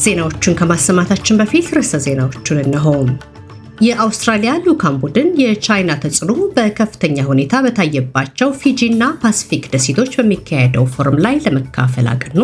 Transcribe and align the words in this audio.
ዜናዎቹን 0.00 0.56
ከማሰማታችን 0.58 1.38
በፊት 1.40 1.66
ርዕሰ 1.76 1.94
ዜናዎቹን 2.04 2.58
እነሆ። 2.62 2.86
የአውስትራሊያ 3.80 4.52
ልዑካን 4.64 4.96
ቡድን 5.02 5.28
የቻይና 5.42 5.90
ተጽዕኖ 6.02 6.32
በከፍተኛ 6.56 7.18
ሁኔታ 7.28 7.62
በታየባቸው 7.64 8.50
ፊጂ 8.60 8.80
እና 8.90 9.04
ፓሲፊክ 9.22 9.64
ደሴቶች 9.74 10.12
በሚካሄደው 10.18 10.84
ፎረም 10.94 11.16
ላይ 11.24 11.36
ለመካፈል 11.46 12.08
አቀኑ። 12.12 12.38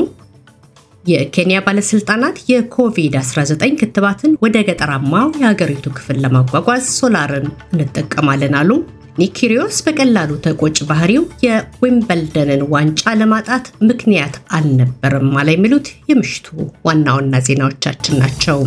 የኬንያ 1.04 1.58
ባለስልጣናት 1.66 2.36
የኮቪድ-19 2.50 3.74
ክትባትን 3.80 4.32
ወደ 4.44 4.56
ገጠራማው 4.68 5.28
የሀገሪቱ 5.40 5.92
ክፍል 5.98 6.16
ለማጓጓዝ 6.24 6.86
ሶላርን 6.96 7.46
እንጠቀማለን 7.74 8.56
አሉ። 8.60 8.70
ኒክ 9.18 9.30
ኪሪዮስ 9.38 9.76
በቀላሉ 9.84 10.30
ተቆጪ 10.44 10.78
ባህሪው 10.88 11.22
የዊምበልደንን 11.44 12.62
ዋንጫ 12.72 13.12
ለማጣት 13.20 13.66
ምክንያት 13.88 14.34
አልነበረም 14.56 15.30
አለ። 15.40 15.48
የሚሉት 15.54 15.86
የምሽቱ 16.10 16.46
ዋና 16.86 17.06
ዋና 17.16 17.40
ዜናዎቻችን 17.46 18.18
ናቸው። 18.22 18.58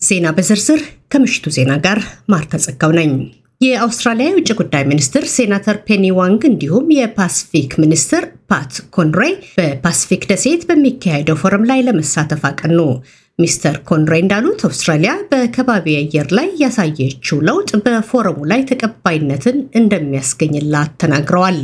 ዜና 0.00 0.34
በዝርዝር 0.36 0.80
ከምሽቱ 1.12 1.54
ዜና 1.56 1.72
ጋር 1.86 2.00
ማርታ 2.32 2.60
ጸጋው 2.64 2.92
ነኝ። 2.98 3.12
የአውስትራሊያ 3.60 4.28
የውጭ 4.28 4.50
ጉዳይ 4.60 4.84
ሚኒስትር 4.90 5.24
ሴናተር 5.34 5.76
ፔኒ 5.86 6.06
ዋንግ 6.18 6.42
እንዲሁም 6.48 6.86
የፓሲፊክ 6.96 7.72
ሚኒስትር 7.82 8.22
ፓት 8.50 8.74
ኮንሮይ 8.96 9.34
በፓሲፊክ 9.56 10.24
ደሴት 10.30 10.64
በሚካሄደው 10.68 11.38
ፎረም 11.42 11.64
ላይ 11.70 11.80
ለመሳተፍ 11.86 12.42
አቀኑ። 12.50 12.78
ሚስተር 13.38 13.76
ኮንሮይ 13.88 14.20
እንዳሉት 14.22 14.60
አውስትራሊያ 14.66 15.12
በከባቢ 15.30 15.86
አየር 16.00 16.28
ላይ 16.38 16.48
ያሳየችው 16.60 17.38
ለውጥ 17.48 17.70
በፎረሙ 17.84 18.38
ላይ 18.50 18.60
ተቀባይነትን 18.70 19.56
እንደሚያስገኝላት 19.80 20.92
ተናግረዋል። 21.02 21.58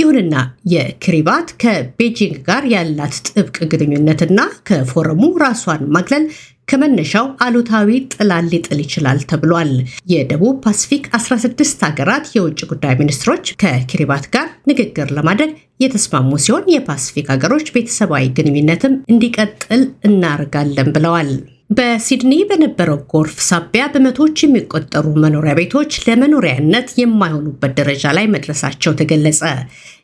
ይሁንና 0.00 0.34
የኪሪባት 0.74 1.50
ከቤጂንግ 1.62 2.38
ጋር 2.48 2.64
ያላት 2.74 3.18
ጥብቅ 3.28 3.58
ግንኙነትና 3.74 4.40
ከፎረሙ 4.70 5.22
ራሷን 5.44 5.84
ማግለል 5.96 6.24
ከመነሻው 6.68 7.26
አሉታዊ 7.44 7.88
ጥላ 8.14 8.44
ሊጥል 8.52 8.80
ይችላል 8.82 9.20
ተብሏል። 9.30 9.70
የደቡብ 10.12 10.56
ፓሲፊክ 10.64 11.04
16 11.18 11.82
ሀገራት 11.86 12.26
የውጭ 12.36 12.60
ጉዳይ 12.70 12.94
ሚኒስትሮች 13.00 13.46
ከኪሪባት 13.62 14.26
ጋር 14.34 14.46
ንግግር 14.70 15.08
ለማድረግ 15.16 15.52
የተስማሙ 15.80 16.30
ሲሆን 16.44 16.66
የፓሲፊክ 16.72 17.28
ሀገሮች 17.32 17.68
ቤተሰባዊ 17.74 18.24
ግንኙነትም 18.36 18.94
እንዲቀጥል 19.12 19.82
እናደርጋለን 20.08 20.90
ብለዋል። 20.96 21.30
በሲድኒ 21.70 22.32
በነበረው 22.50 22.98
ጎርፍ 23.12 23.36
ሳቢያ 23.48 23.82
በመቶዎች 23.92 24.38
የሚቆጠሩ 24.42 25.04
መኖሪያ 25.24 25.52
ቤቶች 25.58 25.92
ለመኖሪያነት 26.06 26.88
የማይሆኑበት 27.00 27.72
ደረጃ 27.80 28.12
ላይ 28.16 28.26
መድረሳቸው 28.32 28.96
ተገለጸ። 29.00 29.42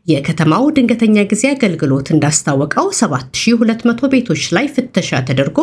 የከተማው 0.07 0.65
ድንገተኛ 0.77 1.25
ጊዜ 1.31 1.45
አገልግሎት 1.53 2.09
እንዳስታወቀው 2.15 2.87
7200 2.99 4.11
ቤቶች 4.13 4.43
ላይ 4.57 4.67
ፍተሻ 4.75 5.21
ተደርጎ 5.29 5.59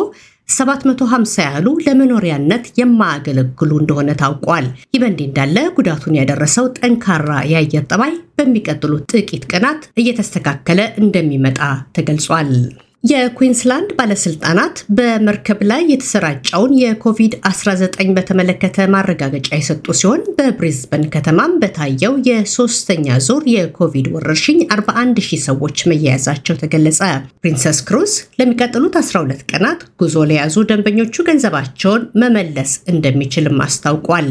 750 0.48 1.44
ያህሉ 1.44 1.66
ለመኖሪያነት 1.86 2.64
የማያገለግሉ 2.80 3.70
እንደሆነ 3.82 4.10
ታውቋል። 4.22 4.66
ይህ 4.86 5.00
በእንዲህ 5.02 5.28
እንዳለ 5.28 5.56
ጉዳቱን 5.78 6.18
ያደረሰው 6.20 6.66
ጠንካራ 6.78 7.30
የአየር 7.52 7.84
ጠባይ 7.92 8.12
በሚቀጥሉት 8.38 9.06
ጥቂት 9.14 9.44
ቀናት 9.52 9.82
እየተስተካከለ 10.02 10.80
እንደሚመጣ 11.02 11.60
ተገልጿል። 11.98 12.50
የኩዊንስላንድ 13.04 13.90
ባለስልጣናት 13.96 14.76
በመርከብ 14.96 15.58
ላይ 15.70 15.82
የተሰራጨውን 15.90 16.72
የኮቪድ-19 16.80 17.82
በተመለከተ 18.16 18.86
ማረጋገጫ 18.94 19.48
የሰጡ 19.54 19.86
ሲሆን 20.00 20.22
በብሪዝበን 20.38 21.04
ከተማም 21.14 21.58
በታየው 21.62 22.14
የሶስተኛ 22.28 23.18
ዙር 23.26 23.44
የኮቪድ 23.54 24.08
ወረርሽኝ 24.14 24.60
41 24.70 25.22
ሺህ 25.28 25.42
ሰዎች 25.48 25.78
መያያዛቸው 25.90 26.58
ተገለጸ። 26.62 27.00
ፕሪንሰስ 27.42 27.80
ክሩዝ 27.88 28.12
ለሚቀጥሉት 28.40 28.96
12 29.02 29.46
ቀናት 29.52 29.82
ጉዞ 30.02 30.26
ለያዙ 30.30 30.66
ደንበኞቹ 30.70 31.26
ገንዘባቸውን 31.28 32.04
መመለስ 32.22 32.72
እንደሚችልም 32.94 33.64
አስታውቋል። 33.66 34.28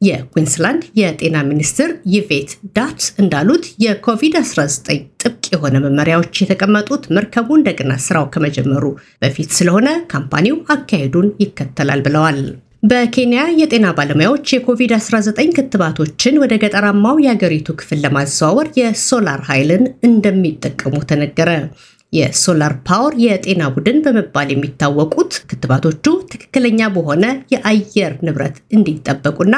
የኩዊንስላንድ 0.00 0.82
የጤና 0.98 1.36
ሚኒስትር 1.50 1.90
ይቬት 2.14 2.50
ዳት 2.76 3.02
እንዳሉት 3.22 3.64
የኮቪድ-19 3.84 4.88
ጥብቅ 5.22 5.35
የሆነ 5.48 5.76
መመሪያዎች 5.84 6.40
የተቀመጡት 6.40 7.04
መርከቡ 7.16 7.48
እንደገና 7.58 7.92
ስራው 8.04 8.26
ከመጀመሩ 8.34 8.84
በፊት 9.22 9.50
ስለሆነ 9.58 9.88
ካምፓኒው 10.12 10.56
አካሄዱን 10.74 11.28
ይከተላል 11.42 12.02
ብለዋል። 12.06 12.40
በኬንያ 12.82 13.42
የጤና 13.60 13.86
ባለሙያዎች 13.96 14.46
የኮቪድ-19 14.52 15.52
ክትባቶችን 15.56 16.40
ወደ 16.42 16.54
ገጠራማው 16.62 17.16
የአገሪቱ 17.24 17.68
ክፍል 17.80 17.98
ለማዘዋወር 18.04 18.68
የሶላር 18.80 19.40
ኃይልን 19.48 19.84
እንደሚጠቀሙ 20.08 20.94
ተነገረ። 21.10 21.50
የሶላር 22.12 22.72
ፓወር 22.88 23.14
የጤና 23.22 23.62
ቡድን 23.74 23.98
በመባል 24.04 24.48
የሚታወቁት 24.52 25.32
ክትባቶቹ 25.48 26.04
ትክክለኛ 26.32 26.80
በሆነ 26.94 27.24
የአየር 27.54 28.12
ንብረት 28.26 28.56
እንዲጠበቁና 28.76 29.54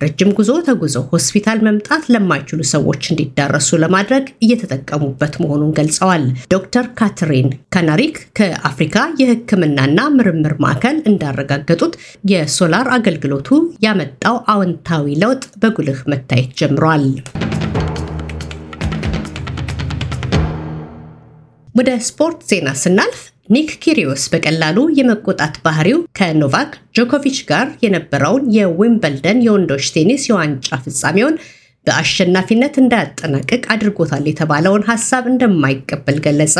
ረጅም 0.00 0.30
ጉዞ 0.36 0.50
ተጉዘው 0.66 1.02
ሆስፒታል 1.10 1.58
መምጣት 1.66 2.04
ለማይችሉ 2.14 2.60
ሰዎች 2.70 3.02
እንዲዳረሱ 3.10 3.78
ለማድረግ 3.82 4.24
እየተጠቀሙበት 4.44 5.34
መሆኑን 5.42 5.74
ገልጸዋል። 5.78 6.24
ዶክተር 6.54 6.86
ካትሪን 6.98 7.48
ካናሪክ 7.74 8.16
ከአፍሪካ 8.38 8.96
የሕክምናና 9.20 10.08
ምርምር 10.16 10.54
ማዕከል 10.64 10.96
እንዳረጋገጡት 11.10 11.94
የሶላር 12.32 12.88
አገልግሎቱ 12.96 13.50
ያመጣው 13.86 14.38
አዎንታዊ 14.52 15.16
ለውጥ 15.22 15.44
በጉልህ 15.62 16.00
መታየት 16.12 16.54
ጀምሯል። 16.60 17.06
ወደ 21.74 21.90
ስፖርት 22.06 22.40
ዜና 22.48 22.68
ስናልፍ 22.80 23.20
ኒክ 23.50 23.70
ኪሪዮስ 23.84 24.24
በቀላሉ 24.32 24.78
የመቆጣት 24.98 25.54
ባህሪው 25.64 26.00
ከኖቫክ 26.18 26.72
ጆኮቪች 26.96 27.38
ጋር 27.48 27.66
የነበረውን 27.84 28.44
የዊምበልደን 28.56 29.38
የወንዶች 29.46 29.86
ቴኒስ 29.94 30.24
የዋንጫ 30.28 30.78
ፍጻሜውን 30.84 31.34
በአሸናፊነት 31.86 32.74
እንዳያጠናቅቅ 32.80 33.60
አድርጎታል 33.74 34.24
የተባለውን 34.28 34.84
ሀሳብ 34.88 35.24
እንደማይቀበል 35.30 36.18
ገለጸ። 36.24 36.56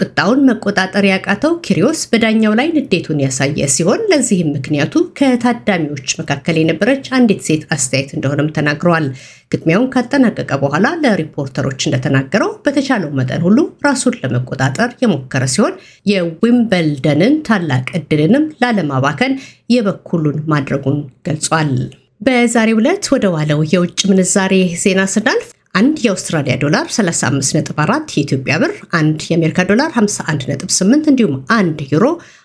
ቁጣውን 0.00 0.40
መቆጣጠር 0.48 1.04
ያቃተው 1.08 1.52
ኪሪዮስ 1.66 2.00
በዳኛው 2.10 2.54
ላይ 2.60 2.68
ንዴቱን 2.76 3.22
ያሳየ 3.24 3.68
ሲሆን 3.74 4.02
ለዚህም 4.12 4.50
ምክንያቱ 4.56 4.94
ከታዳሚዎች 5.18 6.10
መካከል 6.20 6.58
የነበረች 6.60 7.06
አንዲት 7.18 7.42
ሴት 7.48 7.64
አስተያየት 7.76 8.12
እንደሆነም 8.16 8.52
ተናግረዋል። 8.58 9.06
ግጥሚያውን 9.52 9.90
ካጠናቀቀ 9.94 10.52
በኋላ 10.62 10.86
ለሪፖርተሮች 11.02 11.80
እንደተናገረው 11.84 12.52
በተቻለው 12.64 13.10
መጠን 13.18 13.44
ሁሉ 13.46 13.58
ራሱን 13.86 14.20
ለመቆጣጠር 14.22 14.90
የሞከረ 15.02 15.44
ሲሆን 15.54 15.74
የዊምበልደንን 16.12 17.36
ታላቅ 17.48 17.86
ዕድልንም 18.00 18.46
ላለማባከን 18.62 19.34
የበኩሉን 19.70 20.40
ማድረጉን 20.52 20.98
ገልጿል። 21.28 21.70
በዛሬው 22.20 22.78
ዕለት 22.80 23.04
ወደ 23.14 23.26
ዋለው 23.34 23.60
የውጭ 23.70 24.00
ምንዛሬ 24.10 24.52
ዜና 24.82 25.00
ስናልፍ 25.12 25.46
አንድ 25.74 25.96
የአውስትራሊያ 26.04 26.54
ዶላር 26.62 26.86
35.4 26.94 28.12
የኢትዮጵያ 28.14 28.54
ብር፣ 28.62 28.72
አንድ 28.98 29.20
የአሜሪካ 29.28 29.60
ዶላር 29.70 29.90
51.8 29.96 31.08
እንዲሁም 31.12 31.34
አንድ 31.56 31.78
ዩሮ 31.92 32.04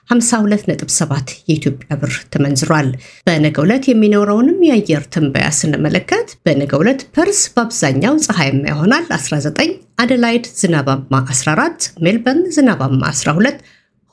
52.7 0.10 1.12
የኢትዮጵያ 1.50 1.98
ብር 2.02 2.14
ተመንዝሯል። 2.34 2.90
በነገው 3.28 3.66
ዕለት 3.68 3.86
የሚኖረውንም 3.90 4.64
የአየር 4.68 5.04
ትንበያ 5.16 5.50
ስንመለከት 5.60 6.32
በነገው 6.48 6.82
ዕለት 6.86 7.04
ፐርስ 7.18 7.42
በአብዛኛው 7.54 8.18
ፀሐያማ 8.26 8.66
ይሆናል 8.74 9.06
19፣ 9.18 9.72
አደላይድ 10.04 10.48
ዝናባማ 10.62 11.14
14፣ 11.30 11.88
ሜልበርን 12.06 12.44
ዝናባማ 12.58 13.04
12፣ 13.14 13.62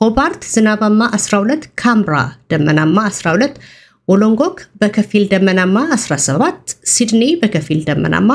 ሆባርት 0.01 0.43
ዝናባማ 0.55 1.03
12፣ 1.17 1.67
ካንብራ 1.83 2.17
ደመናማ 2.51 2.99
12 3.13 3.59
ወሎንጎንግ 4.09 4.59
በከፊል 4.81 5.25
ደመናማ 5.31 5.77
17፣ 5.97 6.75
ሲድኒ 6.93 7.23
በከፊል 7.41 7.81
ደመናማ 7.89 8.31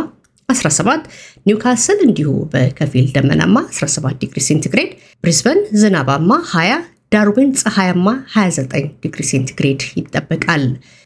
17፣ 0.50 1.06
ኒውካስል 1.48 2.00
እንዲሁ 2.08 2.32
በከፊል 2.54 3.06
ደመናማ 3.16 3.58
17 3.74 4.18
ዲግሪ 4.24 4.40
ሴንቲግሬድ፣ 4.48 4.90
ብሪስበን 5.24 5.60
ዝናባማ 5.82 6.32
20፣ 6.52 6.80
ዳርዊን 7.14 7.52
ፀሐያማ 7.62 8.08
29 8.36 8.74
ዲግሪ 9.04 9.22
ሴንቲግሬድ 9.32 9.82
ይጠበቃል። 9.98 10.64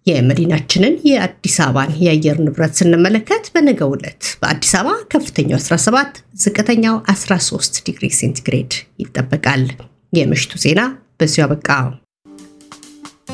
የመዲናችንን 0.08 0.96
የአዲስ 1.10 1.58
አበባን 1.66 1.94
የአየር 2.04 2.40
ንብረት 2.46 2.74
ስንመለከት 2.80 3.46
በነገው 3.56 3.92
ዕለት 3.98 4.24
በአዲስ 4.42 4.74
አበባ 4.80 4.96
ከፍተኛው 5.14 5.60
17፣ 5.64 6.22
ዝቅተኛው 6.44 6.98
13 7.14 7.84
ዲግሪ 7.88 8.10
ሴንቲግሬድ 8.20 8.74
ይጠበቃል። 9.04 9.66
የምሽቱ 10.14 10.54
ዜና 10.66 10.82
በዚሁ 11.20 11.44
አበቃ። 11.46 11.70